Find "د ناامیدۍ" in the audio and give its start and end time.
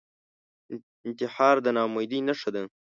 1.65-2.19